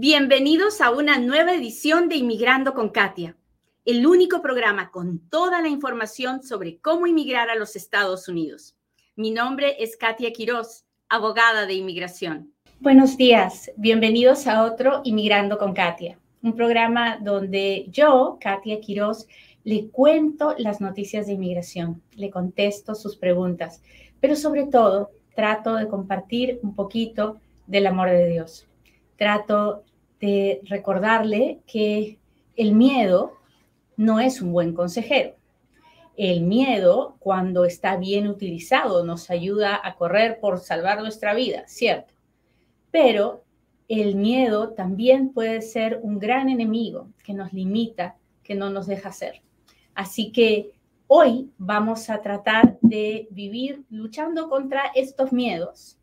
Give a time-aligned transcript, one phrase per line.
[0.00, 3.36] Bienvenidos a una nueva edición de Inmigrando con Katia,
[3.84, 8.76] el único programa con toda la información sobre cómo inmigrar a los Estados Unidos.
[9.16, 12.52] Mi nombre es Katia Quiroz, abogada de inmigración.
[12.78, 19.26] Buenos días, bienvenidos a otro Inmigrando con Katia, un programa donde yo, Katia Quiroz,
[19.64, 23.82] le cuento las noticias de inmigración, le contesto sus preguntas,
[24.20, 28.64] pero sobre todo trato de compartir un poquito del amor de Dios.
[29.16, 29.82] Trato
[30.20, 32.18] de recordarle que
[32.56, 33.34] el miedo
[33.96, 35.34] no es un buen consejero.
[36.16, 42.14] El miedo, cuando está bien utilizado, nos ayuda a correr por salvar nuestra vida, ¿cierto?
[42.90, 43.44] Pero
[43.88, 49.10] el miedo también puede ser un gran enemigo que nos limita, que no nos deja
[49.10, 49.42] hacer.
[49.94, 50.72] Así que
[51.06, 55.98] hoy vamos a tratar de vivir luchando contra estos miedos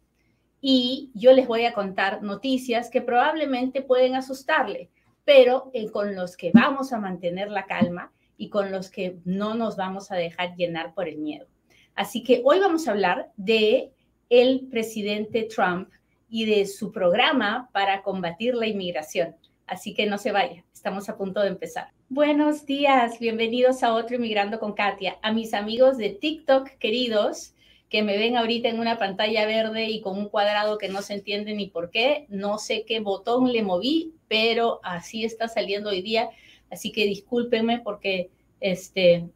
[0.67, 4.89] y yo les voy a contar noticias que probablemente pueden asustarle,
[5.23, 9.53] pero eh, con los que vamos a mantener la calma y con los que no
[9.53, 11.45] nos vamos a dejar llenar por el miedo.
[11.93, 13.91] Así que hoy vamos a hablar de
[14.31, 15.89] el presidente Trump
[16.31, 19.35] y de su programa para combatir la inmigración.
[19.67, 21.89] Así que no se vaya, estamos a punto de empezar.
[22.09, 25.19] Buenos días, bienvenidos a otro Inmigrando con Katia.
[25.21, 27.53] A mis amigos de TikTok, queridos,
[27.89, 31.13] que me ven ahorita en una pantalla verde y con un cuadrado que no se
[31.13, 32.25] entiende ni por qué.
[32.29, 36.29] No sé qué botón le moví, pero así está saliendo hoy día.
[36.71, 39.29] Así que discúlpenme porque este,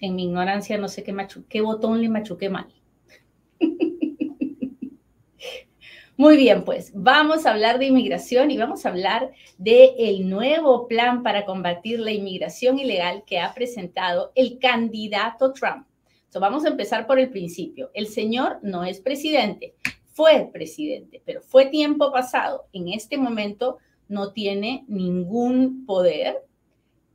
[0.00, 1.14] en mi ignorancia no sé qué,
[1.48, 2.66] qué botón le machuqué mal.
[6.16, 10.86] Muy bien, pues vamos a hablar de inmigración y vamos a hablar del el nuevo
[10.86, 15.86] plan para combatir la inmigración ilegal que ha presentado el candidato Trump
[16.40, 17.90] vamos a empezar por el principio.
[17.94, 19.74] El señor no es presidente,
[20.06, 22.66] fue presidente, pero fue tiempo pasado.
[22.72, 26.44] En este momento no tiene ningún poder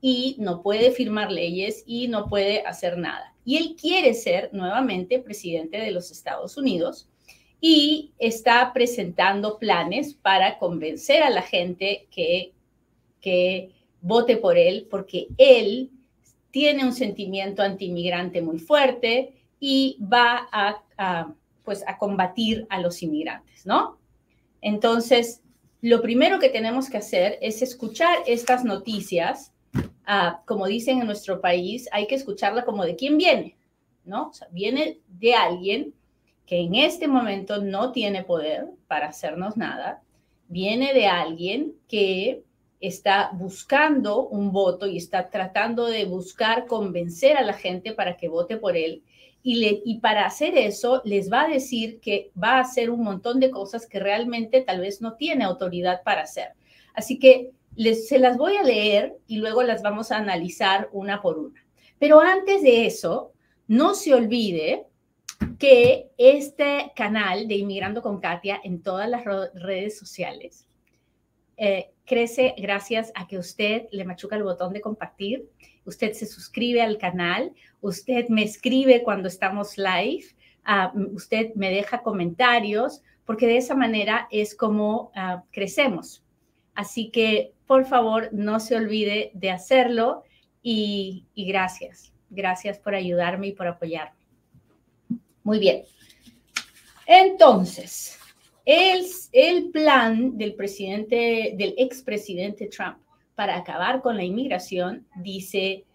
[0.02, 3.36] y no puede firmar leyes y no puede hacer nada.
[3.46, 7.10] Y él quiere ser nuevamente presidente de los Estados Unidos
[7.62, 12.54] y está presentando planes para convencer a la gente que,
[13.20, 13.72] que
[14.02, 15.92] vote por él, porque él
[16.52, 21.34] tiene un sentimiento antiinmigrante muy fuerte y va a,
[21.64, 23.98] pues, a combatir a los inmigrantes, ¿no?
[24.62, 25.42] Entonces,
[25.82, 29.54] lo primero que tenemos que hacer es escuchar estas noticias.
[30.06, 33.58] Ah, como dicen en nuestro país, hay que escucharla como de quién viene,
[34.04, 34.32] ¿no?
[34.52, 35.94] Viene de alguien
[36.46, 40.02] que en este momento no tiene poder para hacernos nada,
[40.48, 42.44] viene de alguien que
[42.80, 48.30] está buscando un voto y está tratando de buscar convencer a la gente para que
[48.30, 49.04] vote por él.
[49.42, 53.04] Y, le, y para hacer eso les va a decir que va a hacer un
[53.04, 56.50] montón de cosas que realmente tal vez no tiene autoridad para hacer.
[56.94, 61.22] Así que les, se las voy a leer y luego las vamos a analizar una
[61.22, 61.66] por una.
[62.00, 63.34] Pero antes de eso,
[63.68, 64.86] no se olvide
[65.58, 69.24] que este canal de Inmigrando con Katia en todas las
[69.54, 70.66] redes sociales
[71.62, 75.48] eh, crece gracias a que usted le machuca el botón de compartir,
[75.86, 80.26] usted se suscribe al canal, usted me escribe cuando estamos live,
[80.66, 86.24] ah, usted me deja comentarios, porque de esa manera es como ah, crecemos.
[86.74, 90.24] Así que, por favor, no se olvide de hacerlo
[90.64, 92.12] y, y gracias.
[92.32, 94.18] Gracias por ayudarme y por apoyarme.
[95.44, 95.84] Muy bien.
[97.06, 98.19] Entonces,
[98.72, 102.98] el, plan del presidente, del expresidente Trump
[103.34, 105.86] para acabar con la inmigración dice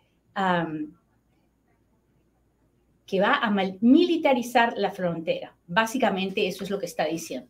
[3.07, 5.55] que va a militarizar la frontera.
[5.69, 7.49] Básicamente eso es lo que está diciendo,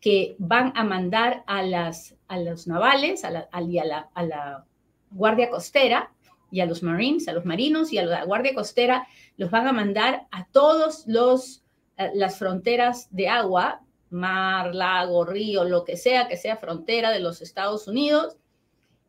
[0.00, 4.64] que van a mandar a, las, a los navales, a la, a, la, a
[5.10, 6.12] Guardia Costera
[6.52, 9.72] y a los Marines, a los marinos y a la Guardia Costera, los van a
[9.72, 11.64] mandar a todos los
[11.96, 17.20] eh, las fronteras de agua mar, lago, río, lo que sea que sea frontera de
[17.20, 18.36] los Estados Unidos,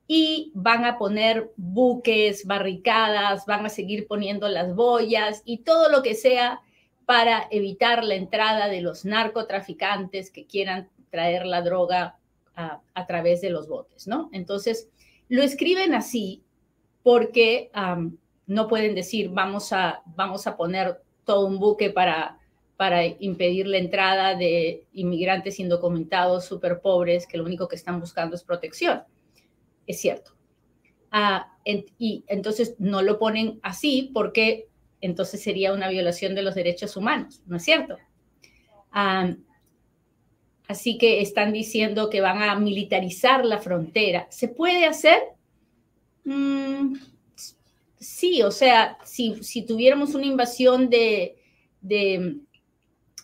[0.07, 6.03] y van a poner buques, barricadas, van a seguir poniendo las boyas y todo lo
[6.03, 6.61] que sea
[7.05, 12.17] para evitar la entrada de los narcotraficantes que quieran traer la droga
[12.55, 14.29] a, través de los botes, ¿no?
[14.31, 14.89] Entonces,
[15.27, 16.43] lo escriben así
[17.01, 17.71] porque
[18.45, 22.37] no pueden decir, vamos a, vamos a poner todo un buque para
[22.77, 28.35] para impedir la entrada de inmigrantes indocumentados, súper pobres, que lo único que están buscando
[28.35, 29.03] es protección.
[29.85, 30.31] Es cierto.
[31.11, 34.67] Ah, y entonces no lo ponen así porque
[35.01, 37.97] entonces sería una violación de los derechos humanos, ¿no es cierto?
[40.67, 44.27] Así que están diciendo que van a militarizar la frontera.
[44.29, 45.19] ¿Se puede hacer?
[46.23, 46.95] Mm,
[47.99, 51.35] sí, o sea, si, tuviéramos una invasión de,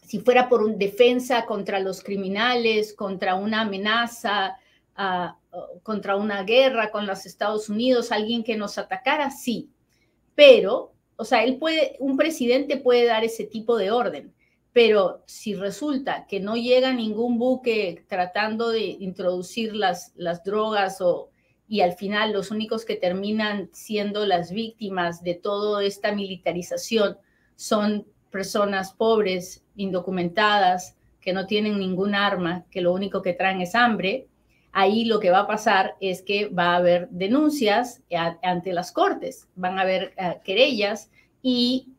[0.09, 4.57] si fuera por un defensa contra los criminales, contra una amenaza,
[4.97, 9.69] uh, contra una guerra con los Estados Unidos, alguien que nos atacara, sí.
[10.33, 14.33] Pero, o sea, él puede, un presidente puede dar ese tipo de orden
[14.71, 21.31] pero si resulta que no llega ningún buque tratando de introducir las, las drogas o,
[21.67, 27.17] y al final los únicos que terminan siendo las víctimas de toda esta militarización
[27.55, 33.75] son personas pobres, indocumentadas, que no tienen ningún arma, que lo único que traen es
[33.75, 34.27] hambre,
[34.71, 38.01] ahí lo que va a pasar es que va a haber denuncias
[38.41, 41.09] ante las cortes, van a haber uh, querellas
[41.41, 41.89] y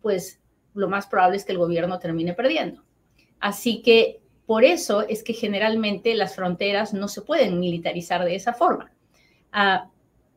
[0.00, 0.40] pues
[0.74, 2.82] lo más probable es que el gobierno termine perdiendo.
[3.40, 8.52] Así que por eso es que generalmente las fronteras no se pueden militarizar de esa
[8.52, 8.90] forma.
[9.52, 9.88] Ah,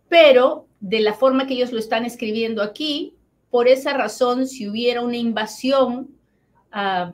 [0.07, 3.15] pero de la forma que ellos lo están escribiendo aquí,
[3.53, 6.09] por esa razón, si hubiera una invasión,
[6.73, 7.13] uh,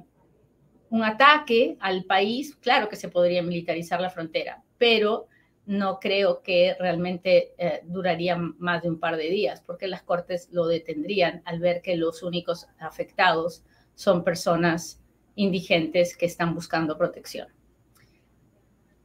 [0.89, 5.27] un ataque al país, claro que se podría militarizar la frontera, pero
[5.65, 10.47] no creo que realmente eh, duraría más de un par de días, porque las cortes
[10.53, 13.65] lo detendrían al ver que los únicos afectados
[13.95, 15.01] son personas
[15.35, 17.49] indigentes que están buscando protección.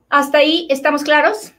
[0.09, 1.53] ¿Hasta ahí estamos claros?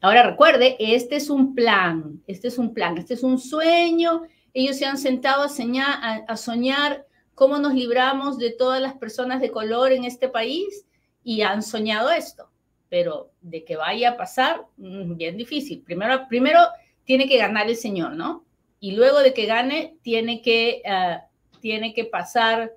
[0.00, 4.22] Ahora recuerde, este es un plan, este es un plan, este es un sueño.
[4.58, 9.92] Ellos se han sentado a, soñar cómo nos libramos de todas las personas de color
[9.92, 10.86] en este país
[11.22, 12.50] y han soñado esto
[12.88, 15.82] pero de que vaya a pasar, mm, bien difícil.
[15.82, 16.60] Primero, primero
[17.04, 18.44] tiene que ganar el señor, ¿no?
[18.80, 22.74] Y luego de que gane, tiene que, uh, tiene que pasar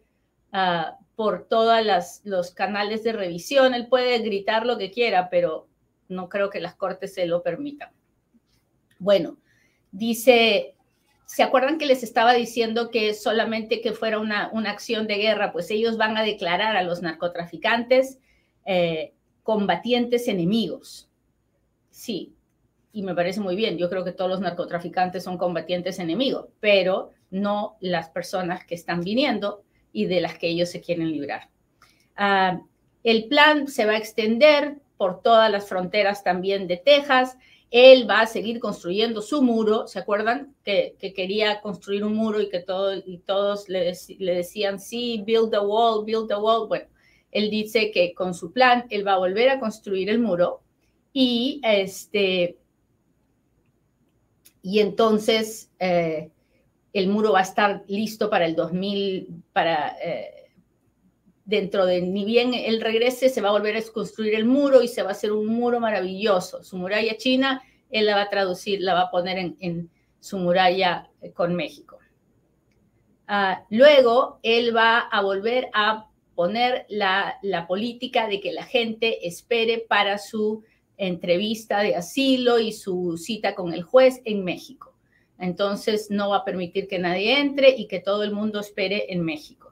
[0.52, 1.78] uh, por todos
[2.24, 3.74] los canales de revisión.
[3.74, 5.68] Él puede gritar lo que quiera, pero
[6.08, 7.92] no creo que las cortes se lo permitan.
[8.98, 9.38] Bueno,
[9.92, 10.76] dice,
[11.30, 15.52] ¿se acuerdan que les estaba diciendo que solamente que fuera una, una acción de guerra,
[15.52, 18.18] pues ellos van a declarar a los narcotraficantes
[18.66, 21.08] eh, combatientes enemigos.
[21.92, 22.34] Sí,
[22.92, 23.78] y me parece muy bien.
[23.78, 29.02] Yo creo que todos los narcotraficantes son combatientes enemigos, pero no las personas que están
[29.02, 29.62] viniendo
[29.94, 31.50] y de las que ellos se quieren librar.
[32.18, 32.66] Uh,
[33.04, 37.38] el plan se va a extender por todas las fronteras también de Texas.
[37.71, 39.88] Él va a seguir construyendo su muro.
[39.88, 44.36] ¿Se acuerdan que, que quería construir un muro y que todo, y todos le, le
[44.36, 46.68] decían, sí, build the wall, build the wall?
[46.68, 46.88] Bueno,
[47.31, 50.62] él dice que con su plan él va a volver a construir el muro
[51.13, 52.57] y este
[54.62, 56.31] y entonces eh,
[56.94, 60.38] el muro va a estar listo para el 2000 para eh,
[61.50, 64.88] dentro de ni bien él regrese se va a volver a construir el muro y
[64.88, 68.81] se va a hacer un muro maravilloso su muralla china él la va a traducir
[68.81, 71.98] la va a poner en, su muralla eh, con México
[73.28, 76.10] ah, luego él va a volver a
[76.40, 80.63] poner la, política de que la gente espere para su
[80.95, 84.95] entrevista de asilo y su cita con el juez en México.
[85.38, 89.25] Entonces no va a permitir que nadie entre y que todo el mundo espere en
[89.25, 89.69] México.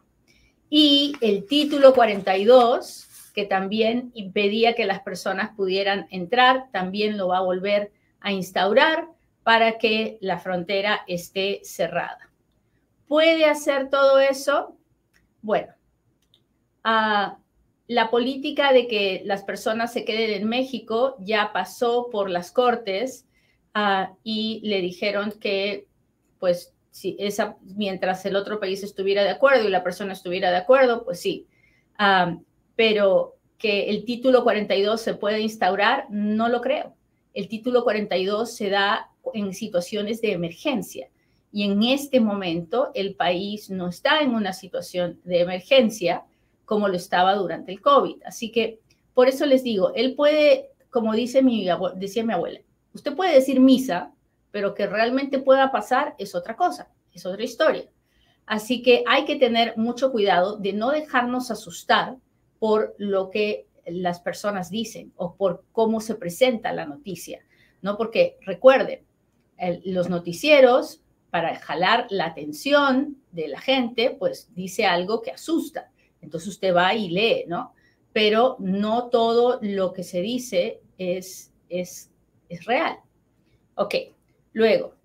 [0.70, 7.38] Y el título 42, que también impedía que las personas pudieran entrar, también lo va
[7.38, 9.08] a volver a instaurar
[9.44, 12.30] para que la frontera esté cerrada.
[13.08, 14.76] ¿Puede hacer todo eso?
[15.42, 15.74] Bueno,
[16.84, 23.26] la política de que las personas se queden en México ya pasó por las cortes
[24.24, 25.88] y le dijeron que,
[26.40, 30.58] pues, si esa, mientras el otro país estuviera de acuerdo y la persona estuviera de
[30.58, 31.46] acuerdo, pues sí.
[32.76, 36.96] pero que el título 42 se puede instaurar, no lo creo.
[37.36, 41.08] El título 42 se da en situaciones de emergencia
[41.52, 46.24] y en este momento el país no está en una situación de emergencia
[46.66, 48.24] como lo estaba durante el COVID.
[48.26, 48.80] Así que
[49.14, 52.60] por eso les digo, él puede, como dice mi, decía mi abuela,
[52.94, 54.14] usted puede decir misa,
[54.58, 57.88] pero que realmente pueda pasar es otra cosa, es otra historia.
[58.48, 62.18] Así que hay que tener mucho cuidado de no dejarnos asustar
[62.58, 67.46] por lo que las personas dicen o por cómo se presenta la noticia,
[67.84, 67.98] ¿no?
[67.98, 69.06] Porque recuerden,
[69.86, 75.92] los noticieros, para jalar la atención de la gente, pues dice algo que asusta.
[76.20, 77.76] Entonces usted va y lee, ¿no?
[78.12, 82.10] Pero no todo lo que se dice es, es,
[82.50, 82.98] es real.
[83.76, 83.94] Ok,
[84.54, 84.96] luego,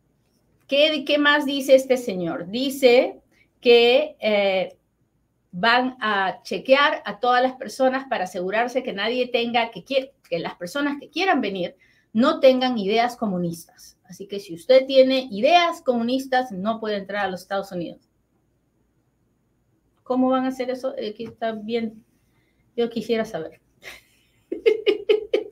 [0.68, 2.48] ¿qué, ¿qué más dice este señor?
[2.48, 3.20] Dice
[3.60, 4.76] que, eh,
[5.52, 10.54] van a chequear a todas las personas para asegurarse que nadie tenga, que, que las
[10.56, 11.76] personas que quieran venir
[12.14, 13.98] no tengan ideas comunistas.
[14.04, 18.08] Así que si usted tiene ideas comunistas, no puede entrar a los Estados Unidos.
[20.02, 20.94] ¿Cómo van a hacer eso?
[20.98, 22.02] Aquí está bien.
[22.76, 23.60] Yo quisiera saber.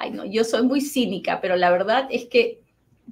[0.00, 2.60] Ay, no, yo soy muy cínica, pero la verdad es que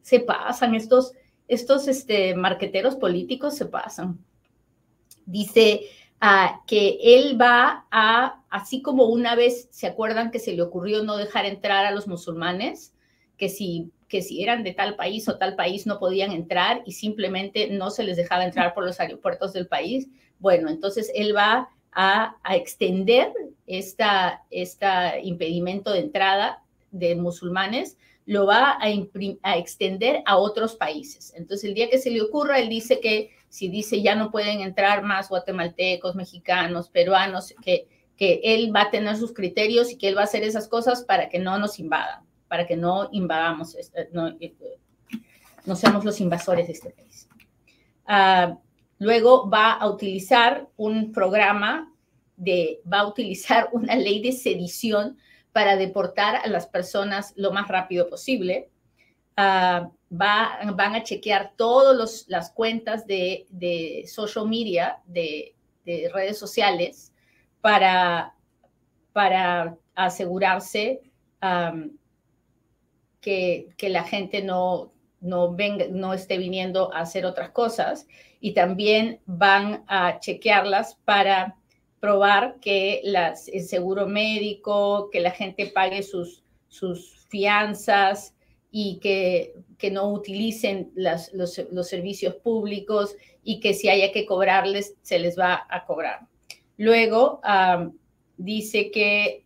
[0.02, 1.12] se pasan estos,
[1.48, 4.24] estos este, marqueteros políticos, se pasan.
[5.24, 5.88] Dice
[6.22, 11.02] uh, que él va a, así como una vez, ¿se acuerdan que se le ocurrió
[11.02, 12.94] no dejar entrar a los musulmanes?
[13.36, 16.92] Que si, que si eran de tal país o tal país no podían entrar y
[16.92, 20.06] simplemente no se les dejaba entrar por los aeropuertos del país.
[20.38, 23.32] Bueno, entonces él va a, a extender
[23.66, 26.62] esta, esta impedimento de entrada
[26.98, 31.32] de musulmanes lo va a, extender a otros países.
[31.36, 34.60] Entonces, el día que se le ocurra, él dice que si dice ya no pueden
[34.60, 37.86] entrar más guatemaltecos, mexicanos, peruanos, que,
[38.16, 41.04] que él va a tener sus criterios y que él va a hacer esas cosas
[41.04, 44.54] para que no nos invadan, para que no invadamos, este, no, eh,
[45.64, 47.28] no seamos los invasores de este país.
[48.08, 48.56] Uh,
[48.98, 51.92] luego va a utilizar un programa
[52.36, 55.16] de, va a utilizar una ley de sedición
[55.56, 58.68] para deportar a las personas lo más rápido posible.
[59.38, 65.54] Va, van a chequear todas las cuentas de, social media, de,
[65.86, 67.14] de, redes sociales,
[67.62, 68.34] para,
[69.14, 71.00] para asegurarse
[73.22, 78.06] que, que, la gente no, no, venga, no esté viniendo a hacer otras cosas.
[78.40, 81.56] Y también van a chequearlas para
[82.00, 88.34] probar que las, el seguro médico, que la gente pague sus, sus fianzas
[88.70, 94.26] y que, que no utilicen las, los, los, servicios públicos y que si haya que
[94.26, 96.26] cobrarles, se les va a cobrar.
[96.76, 97.40] Luego
[98.36, 99.44] dice que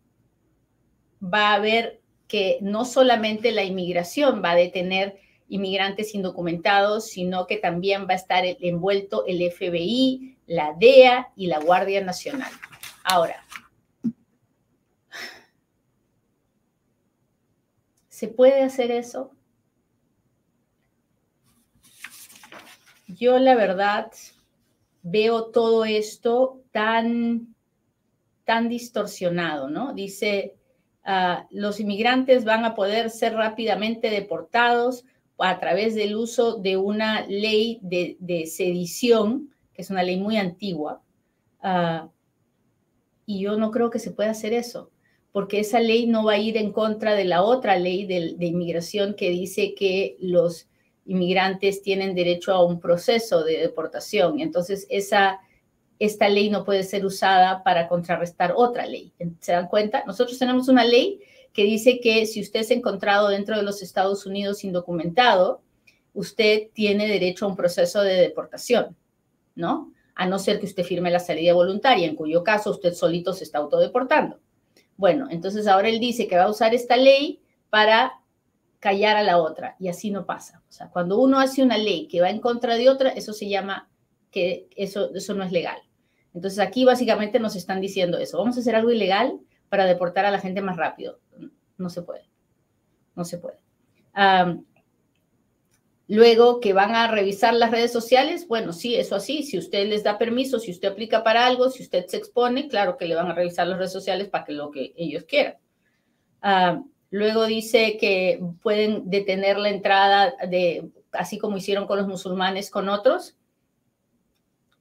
[1.23, 7.57] va a haber que no solamente la inmigración va a detener inmigrantes indocumentados, sino que
[7.57, 12.51] también va a estar envuelto el FBI, la DEA y la Guardia Nacional.
[13.05, 13.37] Ahora,
[18.09, 19.31] ¿se puede hacer eso?
[23.07, 24.11] Yo la verdad
[25.03, 27.55] veo todo esto tan,
[28.45, 29.93] tan distorsionado, ¿no?
[29.93, 30.57] Dice,
[31.07, 35.05] uh, los inmigrantes van a poder ser rápidamente deportados
[35.39, 41.03] a través del uso de una ley de sedición es una ley muy antigua,
[41.63, 42.09] uh,
[43.27, 44.91] y yo no creo que se pueda hacer eso,
[45.33, 48.47] porque esa ley no va a ir en contra de la otra ley de, de
[48.47, 50.67] inmigración que dice que los
[51.07, 54.41] inmigrantes tienen derecho a un proceso de deportación.
[54.41, 55.41] Entonces, esa,
[55.99, 59.13] esta ley no puede ser usada para contrarrestar otra ley.
[59.41, 60.05] ¿Se dan cuenta?
[60.07, 61.21] Nosotros tenemos una ley
[61.53, 65.63] que dice que si usted es encontrado dentro de los Estados Unidos indocumentado,
[66.15, 68.97] usted tiene derecho a un proceso de deportación.
[69.55, 69.93] ¿No?
[70.15, 73.45] A no ser que usted firme la salida voluntaria, en cuyo caso usted solito se
[73.45, 74.41] está autodeportando.
[74.97, 77.41] Bueno, entonces ahora él dice que va a usar esta ley
[77.71, 78.13] para
[78.81, 80.63] callar a la otra y así no pasa.
[80.69, 83.49] O sea, cuando uno hace una ley que va en contra de otra, eso se
[83.49, 83.89] llama
[84.31, 85.79] que eso, eso no es legal.
[86.35, 88.39] Entonces aquí básicamente nos están diciendo eso.
[88.39, 91.19] Vamos a hacer algo ilegal para deportar a la gente más rápido.
[91.77, 92.29] No se puede.
[93.15, 93.59] No se puede.
[96.11, 100.03] Luego que van a revisar las redes sociales, bueno, sí, eso así, si usted les
[100.03, 103.31] da permiso, si usted aplica para algo, si usted se expone, claro que le van
[103.31, 105.55] a revisar las redes sociales para que lo que ellos quieran.
[106.43, 112.71] Uh, luego dice que pueden detener la entrada de, así como hicieron con los musulmanes
[112.71, 113.37] con otros.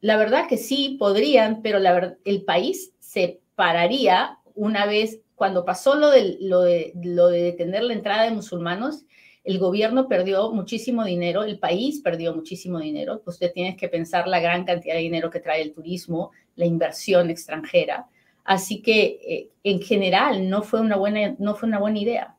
[0.01, 1.77] La verdad que sí, podrían, pero
[2.25, 7.83] el país se pararía una vez, cuando pasó lo de, lo de, lo de detener
[7.83, 9.05] la entrada de musulmanos,
[9.49, 13.23] el gobierno perdió muchísimo dinero, el país perdió muchísimo dinero.
[13.25, 17.31] Usted tiene que pensar la gran cantidad de dinero que trae el turismo, la inversión
[17.31, 18.07] extranjera.
[18.43, 22.35] Así que eh, en general no fue, una buena, no fue una buena idea.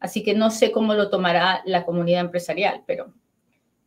[0.00, 3.12] Así que no sé cómo lo tomará la comunidad empresarial, pero,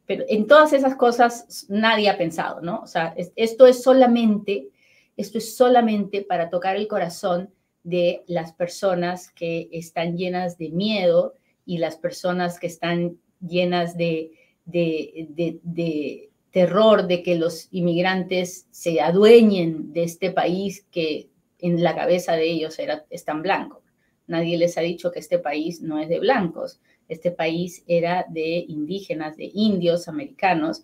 [0.05, 2.81] pero en todas esas cosas nadie ha pensado, ¿no?
[2.81, 4.69] O sea, esto es solamente,
[5.15, 11.33] esto es solamente para tocar el corazón de las personas que están llenas de miedo,
[11.67, 14.31] y las personas que están llenas de,
[14.65, 22.33] de, terror de que los inmigrantes se adueñen de este país que en la cabeza
[22.33, 23.83] de ellos era, es tan blanco.
[24.25, 26.79] Nadie les ha dicho que este país no es de blancos.
[27.07, 30.83] Este país era de indígenas, de indios americanos,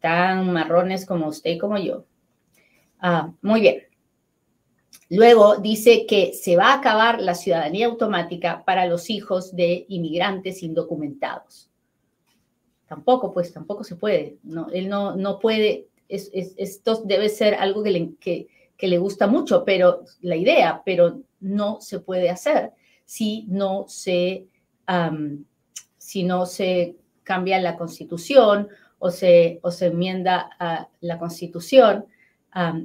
[0.00, 2.04] tan marrones como usted y como yo.
[3.00, 3.89] Ah, muy bien.
[5.10, 10.62] Luego dice que se va a acabar la ciudadanía automática para los hijos de inmigrantes
[10.62, 11.68] indocumentados.
[12.86, 14.38] Tampoco, pues, tampoco se puede.
[14.44, 15.88] No, él no, no puede.
[16.08, 18.48] esto debe ser algo que le, que,
[18.88, 22.72] le gusta mucho, pero la idea, pero no se puede hacer
[23.04, 24.46] si no se,
[25.98, 28.68] si no se cambia la constitución
[29.00, 30.50] o se, o se enmienda
[31.00, 32.06] la constitución.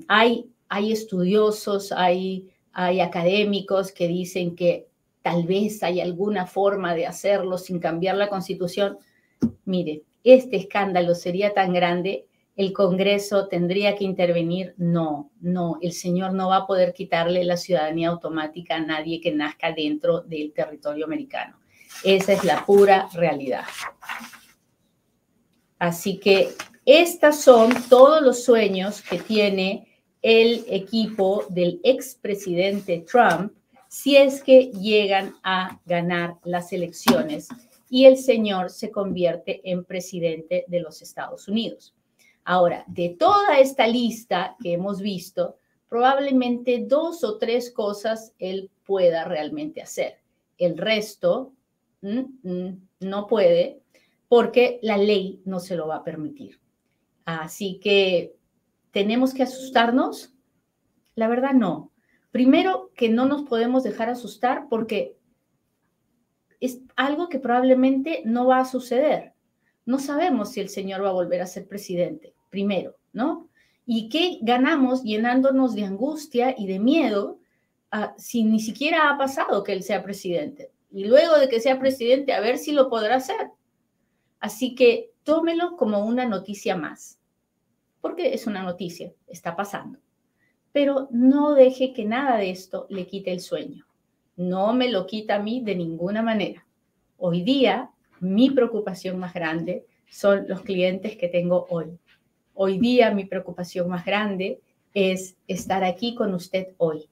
[0.07, 4.87] hay, hay estudiosos, hay, académicos que dicen que
[5.21, 8.97] tal vez hay alguna forma de hacerlo sin cambiar la constitución.
[9.63, 12.25] Mire, este escándalo sería tan grande,
[12.57, 14.73] el Congreso tendría que intervenir.
[14.77, 19.33] No, no, el señor no va a poder quitarle la ciudadanía automática a nadie que
[19.33, 21.57] nazca dentro del territorio americano.
[22.03, 23.63] Esa es la pura realidad.
[25.79, 26.49] Así que
[26.85, 29.84] estos son todos los sueños que tiene
[30.25, 33.53] el equipo del expresidente Trump
[33.87, 37.47] si es que llegan a ganar las elecciones
[37.91, 41.93] y el señor se convierte en presidente de los Estados Unidos.
[42.43, 49.25] Ahora, de toda esta lista que hemos visto, probablemente dos o tres cosas él pueda
[49.25, 50.17] realmente hacer.
[50.57, 51.53] El resto
[52.01, 53.79] mm, mm, no puede
[54.27, 56.59] porque la ley no se lo va a permitir.
[57.25, 58.33] Así que,
[58.95, 60.33] ¿tenemos que asustarnos?
[61.15, 61.91] La verdad no.
[62.31, 65.17] Primero, que no nos podemos dejar asustar porque
[66.61, 69.33] es algo que probablemente no va a suceder.
[69.85, 73.49] No sabemos si el señor va a volver a ser presidente, primero, ¿no?
[73.85, 77.41] ¿Y qué ganamos llenándonos de angustia y de miedo
[77.91, 80.71] ah, si ni siquiera ha pasado que él sea presidente?
[80.89, 83.49] Y luego de que sea presidente, a ver si lo podrá hacer.
[84.39, 87.19] Así que tómelo como una noticia más,
[88.05, 89.97] porque es una noticia, está pasando.
[90.71, 93.85] Pero no deje que nada de esto le quite el sueño
[94.35, 96.65] no me lo quita a mí de ninguna manera.
[97.17, 101.97] Hoy día, mi preocupación más grande son los clientes que tengo hoy.
[102.53, 104.61] Hoy día, mi preocupación más grande
[104.93, 107.09] es estar aquí con usted hoy.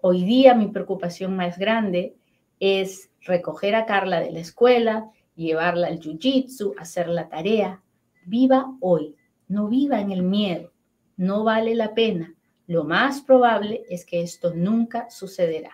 [0.00, 2.14] Hoy día, mi preocupación más grande
[2.60, 7.82] es recoger a Carla de la escuela, llevarla al jiu-jitsu, hacer la tarea.
[8.26, 9.14] Viva hoy,
[9.48, 10.72] no viva en el miedo,
[11.16, 12.34] no vale la pena.
[12.66, 15.72] Lo más probable es que esto nunca sucederá.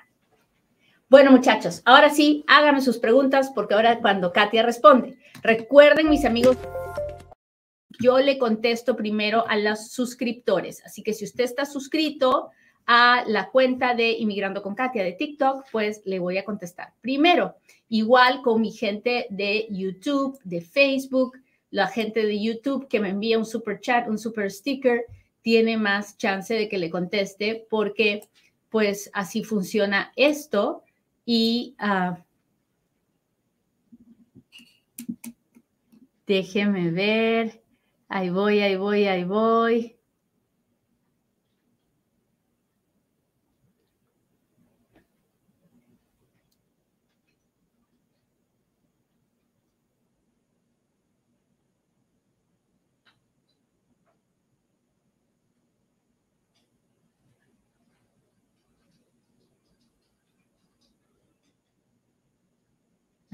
[1.11, 5.19] Bueno, muchachos, ahora sí, háganme sus preguntas porque ahora cuando Katia responde.
[5.43, 6.57] Recuerden, mis amigos,
[8.01, 10.85] yo le contesto primero a los suscriptores.
[10.85, 12.51] Así que si usted está suscrito
[12.87, 16.95] a la cuenta de Inmigrando con Katia de TikTok, pues le voy a contestar.
[17.01, 17.57] Primero,
[17.89, 21.39] igual con mi gente de YouTube, de Facebook,
[21.75, 25.07] la gente de YouTube que me envía un super chat, un super sticker,
[25.43, 28.29] tiene más chance de que le conteste porque
[28.69, 30.85] pues así funciona esto
[31.27, 32.15] y uh,
[36.29, 37.61] déjeme ver.
[38.09, 39.97] Ahí voy, ahí voy, ahí voy.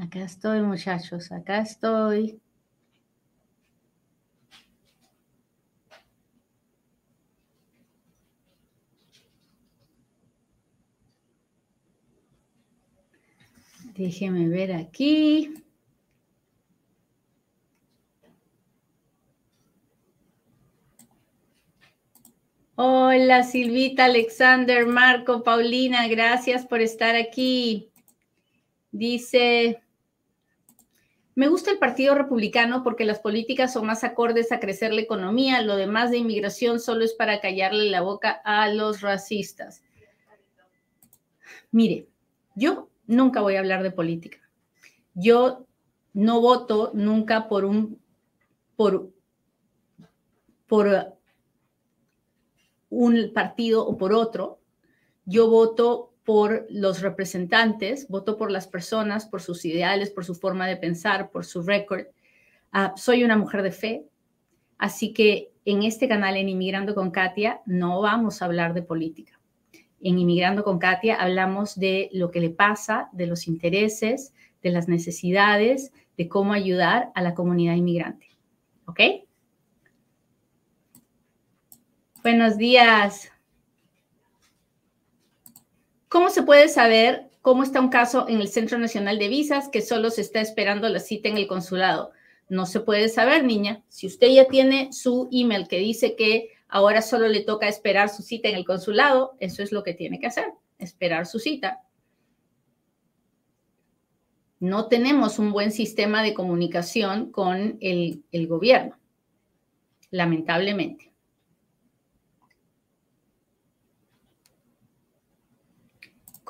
[0.00, 2.40] Acá estoy, muchachos, acá estoy.
[13.94, 15.52] Déjeme ver aquí.
[22.74, 27.90] Hola Silvita, Alexander, Marco, Paulina, gracias por estar aquí.
[28.92, 29.82] Dice,
[31.34, 35.62] me gusta el Partido Republicano porque las políticas son más acordes a crecer la economía,
[35.62, 39.82] lo demás de inmigración solo es para callarle la boca a los racistas.
[41.70, 42.08] Mire,
[42.56, 44.38] yo nunca voy a hablar de política.
[45.14, 45.66] Yo
[46.12, 48.00] no voto nunca por un
[48.76, 49.10] por
[50.66, 51.16] por
[52.88, 54.60] un partido o por otro.
[55.24, 60.66] Yo voto por los representantes, voto por las personas, por sus ideales, por su forma
[60.66, 62.06] de pensar, por su récord.
[62.72, 64.04] Ah, soy una mujer de fe,
[64.78, 69.40] así que en este canal, en Inmigrando con Katia, no vamos a hablar de política.
[70.00, 74.88] En Inmigrando con Katia hablamos de lo que le pasa, de los intereses, de las
[74.88, 78.26] necesidades, de cómo ayudar a la comunidad inmigrante.
[78.86, 79.00] ¿Ok?
[82.22, 83.30] Buenos días.
[86.10, 89.80] ¿Cómo se puede saber cómo está un caso en el Centro Nacional de Visas que
[89.80, 92.10] solo se está esperando la cita en el consulado?
[92.48, 93.84] No se puede saber, niña.
[93.88, 98.24] Si usted ya tiene su email que dice que ahora solo le toca esperar su
[98.24, 100.46] cita en el consulado, eso es lo que tiene que hacer,
[100.80, 101.84] esperar su cita.
[104.58, 108.98] No tenemos un buen sistema de comunicación con el, gobierno,
[110.10, 111.09] lamentablemente.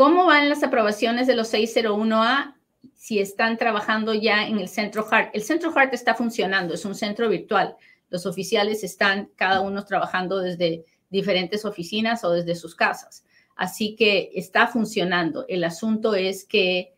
[0.01, 2.55] ¿Cómo van las aprobaciones de los 601A
[2.95, 5.29] si están trabajando ya en el centro HART?
[5.35, 7.77] El centro HART está funcionando, es un centro virtual.
[8.09, 13.27] Los oficiales están cada uno trabajando desde diferentes oficinas o desde sus casas.
[13.57, 15.45] Así que está funcionando.
[15.49, 16.95] El asunto es que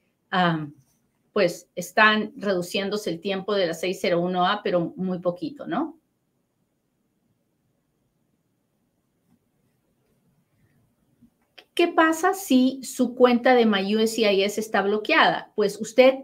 [1.33, 5.99] pues están reduciéndose el tiempo de la 601A, pero muy poquito, ¿no?
[11.83, 15.51] ¿Qué pasa si su cuenta de MyUSCIS está bloqueada?
[15.57, 16.15] Pues usted,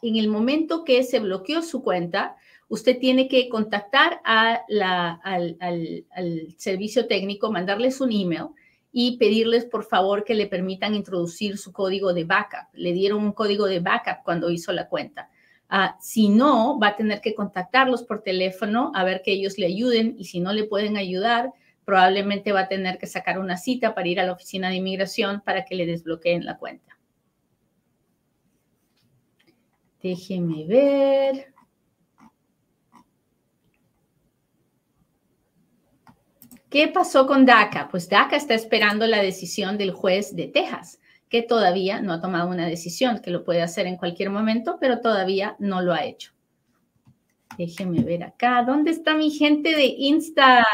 [0.00, 2.36] en el momento que se bloqueó su cuenta,
[2.68, 4.62] usted tiene que contactar al,
[6.56, 8.46] servicio técnico, mandarles un email
[8.92, 12.72] y pedirles por favor que le permitan introducir su código de backup.
[12.72, 15.28] Le dieron un código de backup cuando hizo la cuenta.
[15.70, 19.66] Uh, si no, va a tener que contactarlos por teléfono a ver que ellos le
[19.66, 21.52] ayuden y si no le pueden ayudar,
[21.84, 25.42] probablemente va a tener que sacar una cita para ir a la oficina de inmigración
[25.44, 26.98] para que le desbloqueen la cuenta.
[30.02, 31.54] Déjeme ver.
[36.68, 37.88] ¿Qué pasó con DACA?
[37.88, 42.50] Pues DACA está esperando la decisión del juez de Texas, que todavía no ha tomado
[42.50, 46.32] una decisión, que lo puede hacer en cualquier momento, pero todavía no lo ha hecho.
[47.56, 48.64] Déjeme ver acá.
[48.66, 50.66] ¿Dónde está mi gente de Insta?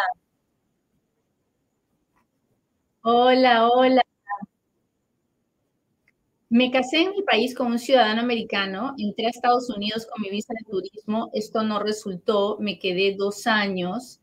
[3.03, 4.03] Hola, hola.
[6.51, 10.29] Me casé en mi país con un ciudadano americano, entré a Estados Unidos con mi
[10.31, 14.21] visa de turismo, esto no resultó, me quedé dos años.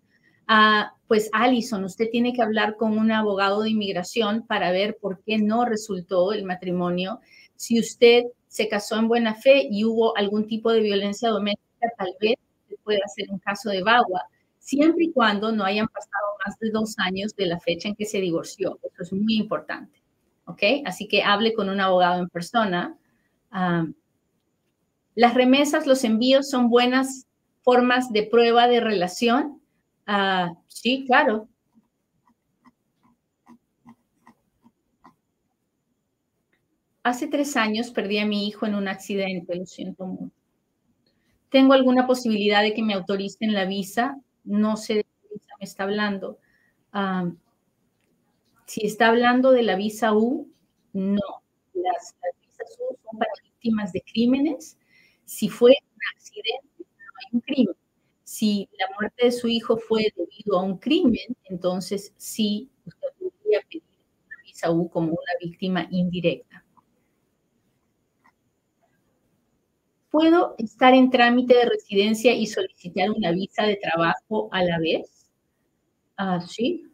[0.47, 5.23] Ah, pues Alison, usted tiene que hablar con un abogado de inmigración para ver por
[5.23, 7.19] qué no resultó el matrimonio.
[7.55, 12.13] Si usted se casó en buena fe y hubo algún tipo de violencia doméstica, tal
[12.21, 12.35] vez
[12.69, 14.21] se pueda hacer un caso de VAWA
[14.67, 18.05] siempre y cuando no hayan pasado más de dos años de la fecha en que
[18.05, 18.77] se divorció.
[18.83, 20.03] Eso es muy importante.
[20.43, 20.61] ¿Ok?
[20.85, 22.97] Así que hable con un abogado en persona.
[25.15, 27.27] las remesas, los envíos son buenas
[27.61, 29.61] formas de prueba de relación.
[30.05, 31.47] Ah, sí, claro.
[37.03, 40.35] Hace tres años perdí a mi hijo en un accidente, lo siento mucho.
[41.49, 44.17] ¿Tengo alguna posibilidad de que me autoricen la visa?
[44.47, 46.39] No sé de qué visa me está hablando.
[48.65, 50.49] si está hablando de la visa U,
[50.93, 51.21] no.
[51.73, 54.77] Las, visas U son para víctimas de crímenes.
[55.25, 56.85] Si fue un accidente, no
[57.19, 57.75] hay un crimen.
[58.23, 63.61] Si la muerte de su hijo fue debido a un crimen, entonces sí, usted podría
[63.69, 63.83] pedir
[64.25, 66.63] una visa U como una víctima indirecta.
[70.19, 75.29] ¿Puedo estar en trámite de residencia y solicitar una visa de trabajo a la vez?
[76.17, 76.87] Ah, sí.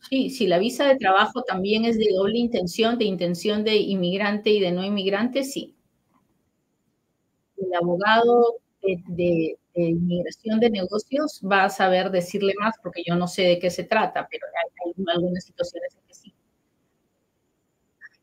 [0.00, 4.50] Sí, si la visa de trabajo también es de doble intención, de intención de inmigrante
[4.50, 5.76] y de no inmigrante, sí.
[7.56, 13.42] El abogado de, inmigración de negocios va a saber decirle más porque yo no sé
[13.42, 16.03] de qué se trata, pero hay, algunas situaciones en.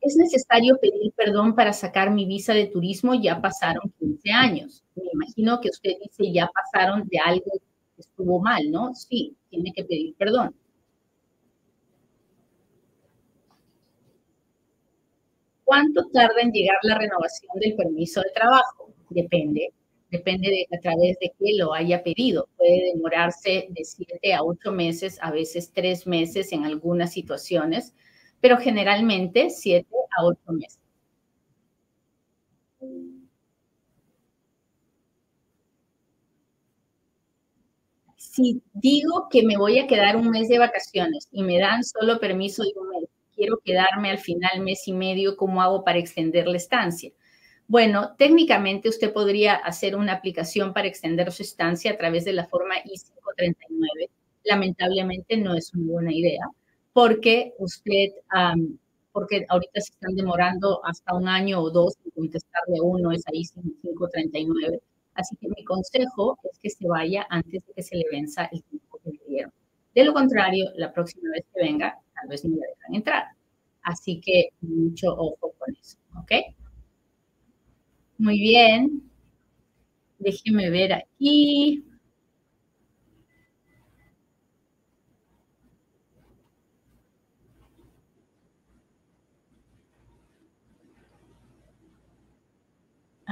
[0.02, 3.14] ¿Es necesario pedir perdón para sacar mi visa de turismo?
[3.14, 4.84] Ya pasaron 15 años.
[4.96, 7.52] Me imagino que usted dice ya pasaron de algo
[7.96, 8.96] que estuvo mal, ¿no?
[8.96, 10.56] Sí, tiene que pedir perdón.
[15.66, 18.94] ¿Cuánto tarda en llegar la renovación del permiso de trabajo?
[19.10, 19.74] Depende.
[20.10, 22.50] Depende de a través de qué lo haya pedido.
[22.58, 27.94] Puede demorarse de 7 a 8 meses, a veces 3 meses en algunas situaciones
[28.42, 30.80] pero generalmente 7 a 8 meses.
[38.18, 42.20] Si digo que me voy a quedar un mes de vacaciones y me dan solo
[42.20, 46.48] permiso de un mes, quiero quedarme al final mes y medio, ¿cómo hago para extender
[46.48, 47.12] la estancia?
[47.68, 52.48] Bueno, técnicamente usted podría hacer una aplicación para extender su estancia a través de la
[52.48, 54.10] forma I-539.
[54.44, 56.46] Lamentablemente no es una buena idea
[56.94, 58.10] porque usted,
[59.12, 63.24] porque ahorita se están demorando hasta un año o dos en contestarle a uno, es
[63.28, 64.82] ahí 539.
[65.16, 68.64] Así que mi consejo es que se vaya antes de que se le venza el
[68.64, 69.52] tiempo que le dieron.
[69.94, 73.26] De lo contrario, la próxima vez que venga, tal vez no me dejan entrar.
[73.84, 76.32] Así que mucho ojo con eso, ¿ok?
[78.18, 79.02] Muy bien.
[80.20, 81.84] Déjeme ver aquí.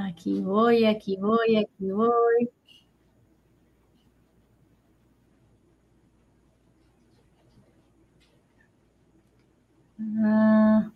[0.02, 2.50] Aquí voy, aquí voy, aquí voy.
[10.24, 10.90] Ah.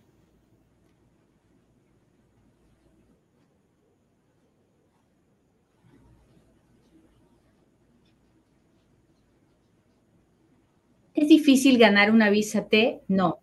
[11.14, 13.02] ¿Es difícil ganar una visa T?
[13.08, 13.38] No.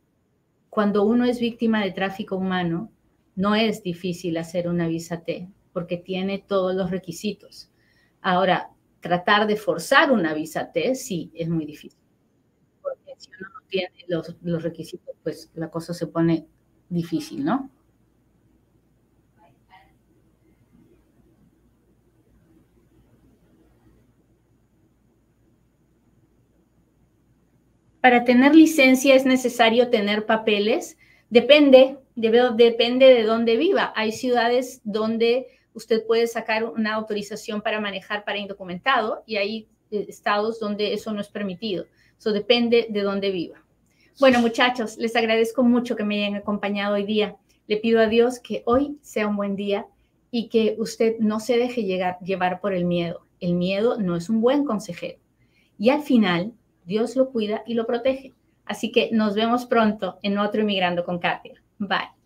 [0.69, 2.91] Cuando uno es víctima de tráfico humano,
[3.35, 7.71] no es difícil hacer una visa T porque tiene todos los requisitos.
[8.21, 11.99] Ahora, tratar de forzar una visa T sí es muy difícil.
[12.81, 16.47] Porque si uno no tiene los, los requisitos, pues la cosa se pone
[16.89, 17.71] difícil, ¿no?
[28.01, 30.97] Para tener licencia es necesario tener papeles.
[31.29, 33.93] Depende, depende de dónde viva.
[33.95, 40.05] Hay ciudades donde usted puede sacar una autorización para manejar para indocumentado y hay eh,
[40.09, 41.85] estados donde eso no es permitido.
[42.17, 43.63] Eso depende de dónde viva.
[44.19, 47.35] Bueno, muchachos, les agradezco mucho que me hayan acompañado hoy día.
[47.67, 49.87] Le pido a Dios que hoy sea un buen día
[50.29, 53.25] y que usted no se deje llegar, llevar por el miedo.
[53.39, 55.19] El miedo no es un buen consejero.
[55.77, 56.53] Y al final,
[56.85, 58.33] Dios lo cuida y lo protege.
[58.65, 61.60] Así que nos vemos pronto en otro Inmigrando con Katia.
[61.81, 62.20] Bye.